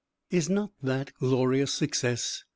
Is 0.31 0.49
not 0.49 0.71
that 0.81 1.13
glorious 1.19 1.71
success? 1.73 2.43